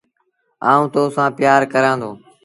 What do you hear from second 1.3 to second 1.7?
پيآر